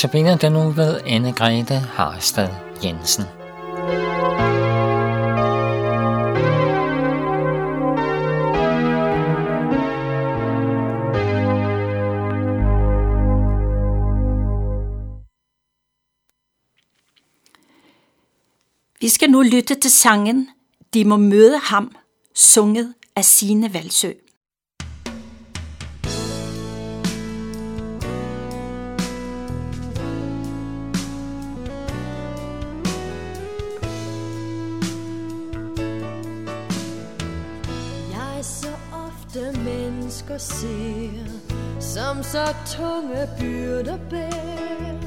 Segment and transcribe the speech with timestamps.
[0.00, 2.48] Notabene den nu ved Anne-Grethe Harstad
[2.84, 3.24] Jensen.
[19.00, 20.48] Vi skal nu lytte til sangen
[20.94, 21.96] De må møde ham,
[22.34, 24.12] sunget af Sine Valsø.
[40.40, 41.24] Ser,
[41.80, 45.00] som så tunge byrder bær.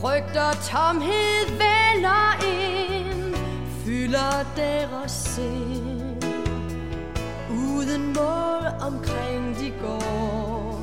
[0.00, 3.34] Frygt og tomhed vælger ind,
[3.84, 6.22] fylder deres sind.
[7.50, 10.80] Uden mål omkring de går,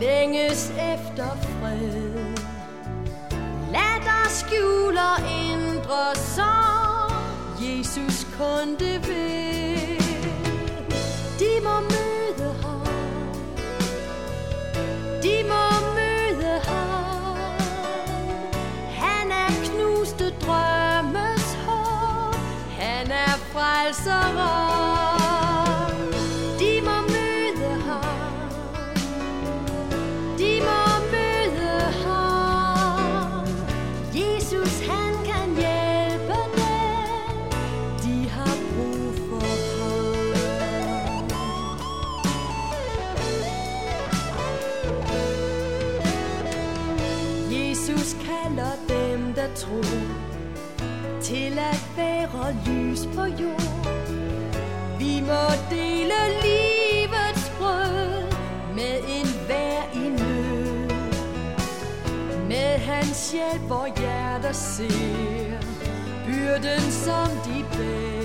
[0.00, 2.36] længes efter fred.
[3.72, 7.12] Lad skjuler indre sorg,
[7.60, 9.55] Jesus kun det vil.
[15.26, 17.58] De må møde ham.
[18.98, 22.36] Han er knuste drømmes hår.
[22.78, 24.65] Han er frelseren.
[48.46, 49.82] Kalder dem, der tror,
[51.22, 53.86] til at være lys på jord.
[54.98, 58.22] Vi må dele livets brød
[58.74, 60.90] med en hver i nød.
[62.48, 65.58] Med hans hjælp, hvor hjerter ser
[66.26, 68.15] byrden, som de bærer.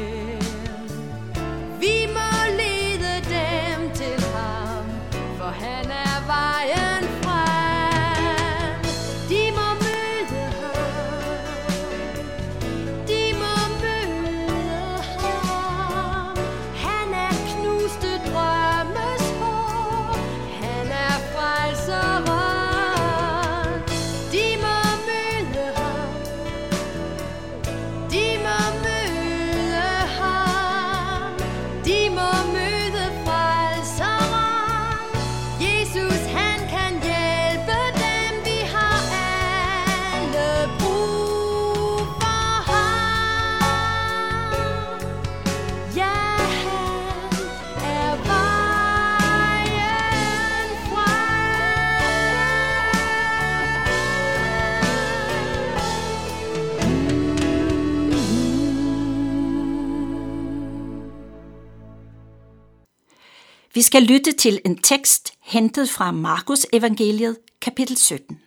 [63.74, 68.40] Vi skal lytte til en tekst hentet fra Markus evangeliet kapitel 17.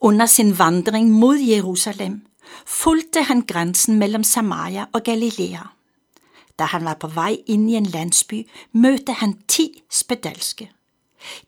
[0.00, 2.26] Under sin vandring mod Jerusalem
[2.66, 5.62] fulgte han grænsen mellem Samaria og Galilea.
[6.58, 10.72] Da han var på vej ind i en landsby, mødte han ti spedalske.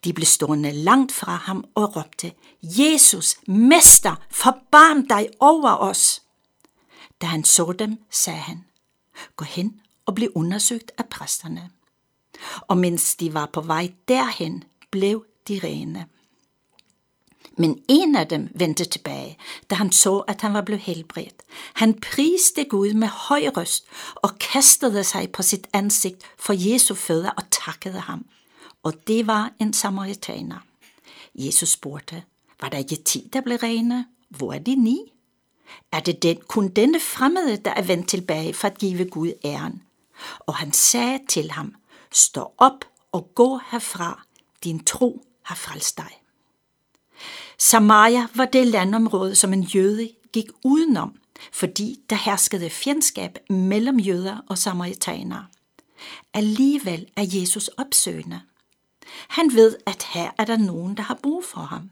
[0.04, 6.22] De blev stående langt fra ham og råbte, Jesus, Mester, forbarm dig over os.
[7.20, 8.64] Da han så dem, sagde han,
[9.36, 11.70] gå hen og bliv undersøgt af præsterne.
[12.60, 16.06] Og mens de var på vej derhen, blev de rene.
[17.58, 19.38] Men en af dem vendte tilbage,
[19.70, 21.42] da han så, at han var blevet helbredt.
[21.74, 27.30] Han priste Gud med høj røst og kastede sig på sit ansigt for Jesu fødder
[27.30, 28.26] og takkede ham.
[28.82, 30.58] Og det var en samaritaner.
[31.34, 32.22] Jesus spurgte,
[32.60, 34.06] var der ikke ti, der blev rene?
[34.28, 35.12] Hvor er de ni?
[35.92, 39.82] Er det den, kun denne fremmede, der er vendt tilbage for at give Gud æren?
[40.38, 41.74] Og han sagde til ham,
[42.12, 44.22] stå op og gå herfra,
[44.64, 46.22] din tro har frelst dig.
[47.58, 51.14] Samaria var det landområde, som en jøde gik udenom,
[51.52, 55.46] fordi der herskede fjendskab mellem jøder og samaritanere.
[56.34, 58.40] Alligevel er Jesus opsøgende.
[59.28, 61.90] Han ved, at her er der nogen, der har brug for ham.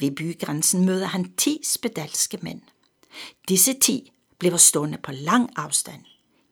[0.00, 2.60] Ved bygrænsen møder han ti spedalske mænd.
[3.48, 6.04] Disse ti bliver stående på lang afstand.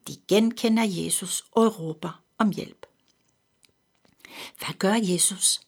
[0.08, 2.86] De genkender Jesus og råber om hjælp.
[4.58, 5.60] Hvad gør Jesus?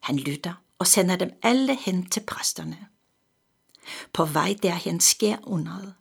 [0.00, 2.78] Han lytter og sender dem alle hen til præsterne.
[4.12, 5.94] På vej derhen sker underet.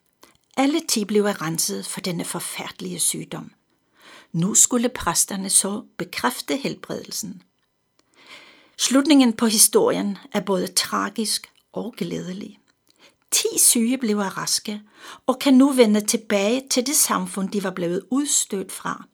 [0.57, 3.51] Alle ti bliver renset for denne forfærdelige sygdom.
[4.31, 7.43] Nu skulle præsterne så bekræfte helbredelsen.
[8.77, 12.59] Slutningen på historien er både tragisk og glædelig.
[13.31, 14.81] Ti syge blev raske
[15.25, 19.05] og kan nu vende tilbage til det samfund, de var blevet udstødt fra.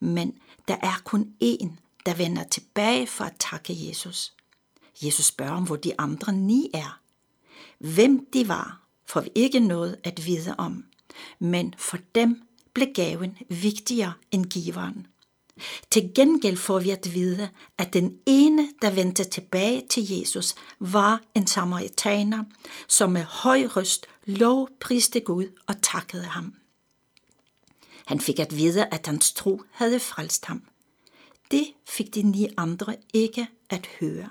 [0.00, 0.38] Men
[0.68, 1.68] der er kun én,
[2.06, 4.32] der vender tilbage for at takke Jesus.
[5.02, 7.00] Jesus spørger om, hvor de andre ni er.
[7.78, 10.84] Hvem de var, får vi ikke noget at vide om,
[11.38, 12.42] men for dem
[12.74, 15.06] blev gaven vigtigere end giveren.
[15.90, 17.48] Til gengæld får vi at vide,
[17.78, 22.44] at den ene, der vendte tilbage til Jesus, var en samaritaner,
[22.88, 26.54] som med høj røst lovpriste Gud og takkede ham.
[28.06, 30.62] Han fik at vide, at hans tro havde frelst ham.
[31.50, 34.30] Det fik de ni andre ikke at høre.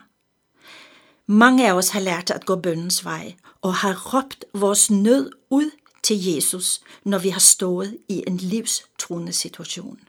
[1.28, 5.72] Mange af os har lært at gå bøndens vej og har råbt vores nød ud
[6.04, 10.00] til Jesus, når vi har stået i en livstruende situation.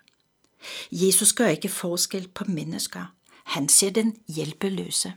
[0.92, 3.14] Jesus gør ikke forskel på mennesker.
[3.44, 5.12] Han ser den hjælpeløse.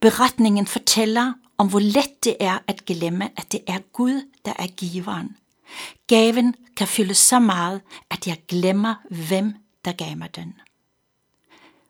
[0.00, 4.66] Beretningen fortæller om, hvor let det er at glemme, at det er Gud, der er
[4.66, 5.36] giveren.
[6.06, 7.80] Gaven kan fylde så meget,
[8.10, 9.54] at jeg glemmer, hvem
[9.84, 10.54] der gav mig den.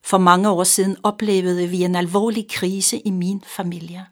[0.02, 4.06] For mange år siden oplevede vi en alvorlig krise i min familie.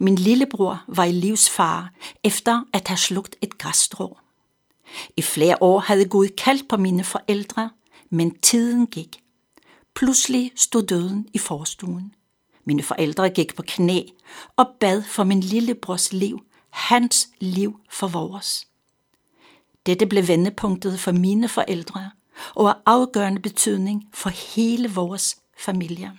[0.00, 1.88] Min lillebror var i livsfare
[2.24, 4.18] efter at have slugt et græsstrå.
[5.16, 7.70] I flere år havde Gud kaldt på mine forældre,
[8.10, 9.22] men tiden gik.
[9.94, 12.14] Pludselig stod døden i forstuen.
[12.64, 14.02] Mine forældre gik på knæ
[14.56, 18.66] og bad for min lillebrors liv, hans liv for vores.
[19.86, 22.10] Dette blev vendepunktet for mine forældre
[22.54, 26.12] og af afgørende betydning for hele vores familie.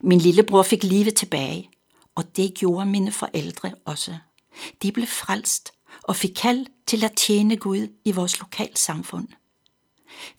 [0.00, 1.70] Min lillebror fik livet tilbage,
[2.14, 4.16] og det gjorde mine forældre også.
[4.82, 9.28] De blev frelst og fik kald til at tjene Gud i vores lokalsamfund.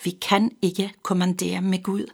[0.04, 2.06] Vi kan ikke kommandere med Gud,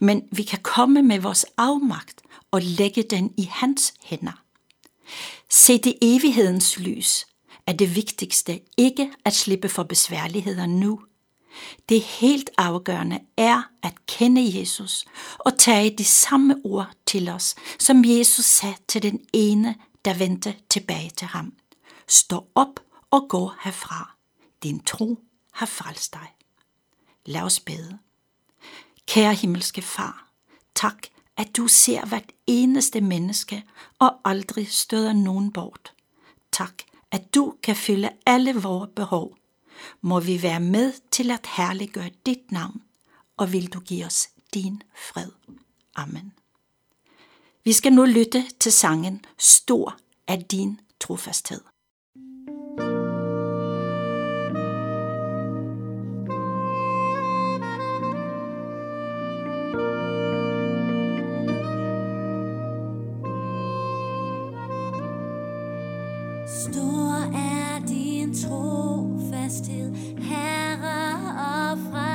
[0.00, 4.42] men vi kan komme med vores afmagt og lægge den i hans hænder.
[5.50, 7.26] Se det evighedens lys
[7.66, 11.00] er det vigtigste ikke at slippe for besværligheder nu.
[11.88, 15.04] Det helt afgørende er at kende Jesus
[15.38, 19.74] og tage de samme ord til os, som Jesus sagde til den ene,
[20.04, 21.52] der vendte tilbage til ham.
[22.08, 22.80] Stå op
[23.10, 24.16] og gå herfra.
[24.62, 25.18] Din tro
[25.52, 26.34] har frelst dig.
[27.26, 27.98] Lad os bede.
[29.06, 30.28] Kære himmelske far,
[30.74, 31.06] tak,
[31.36, 33.64] at du ser hvert eneste menneske
[33.98, 35.92] og aldrig støder nogen bort.
[36.52, 36.82] Tak,
[37.14, 39.36] at du kan fylde alle vores behov.
[40.00, 42.82] Må vi være med til at herliggøre dit navn,
[43.36, 45.30] og vil du give os din fred.
[45.94, 46.32] Amen.
[47.64, 49.96] Vi skal nu lytte til sangen Stor
[50.26, 51.60] er din trofasthed.
[66.54, 72.13] Stor er din trofasthed, Herre og fred.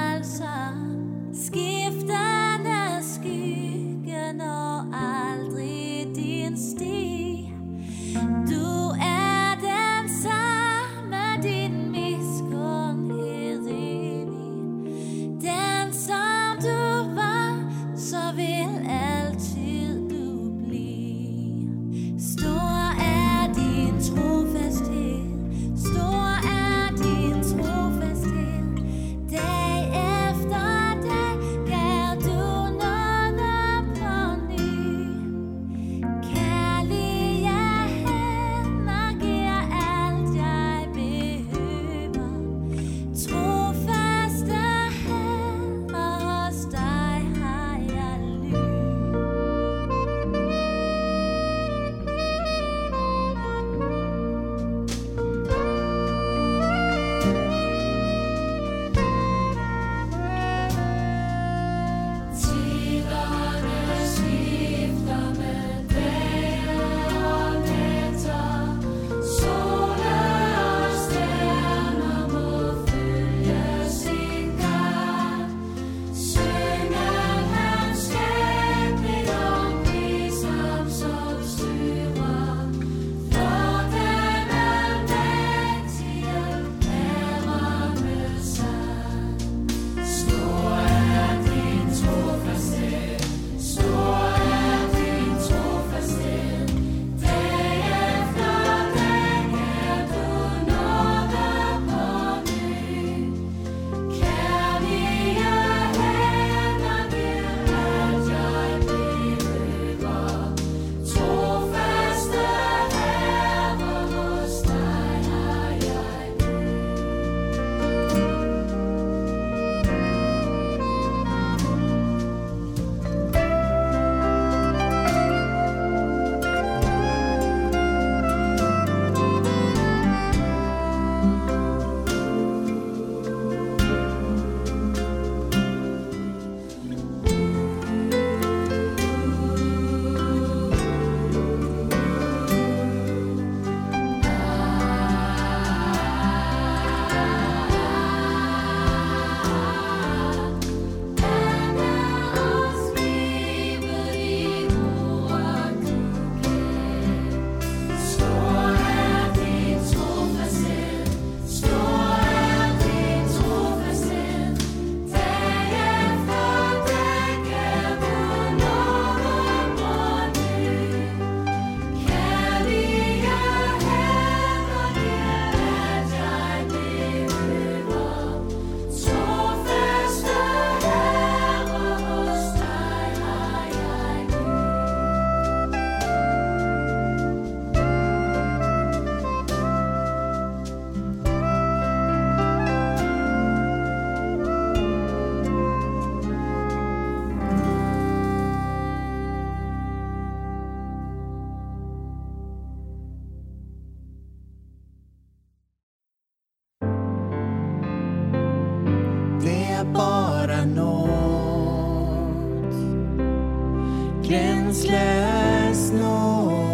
[214.29, 216.68] Gränslös nåd.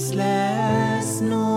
[0.00, 1.49] senseless noise.